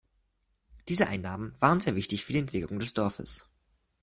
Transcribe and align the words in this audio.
Diese 0.87 1.05
Einnahmen 1.09 1.53
waren 1.59 1.79
sehr 1.79 1.95
wichtig 1.95 2.25
für 2.25 2.33
die 2.33 2.39
Entwicklung 2.39 2.79
des 2.79 2.95
Dorfes. 2.95 3.47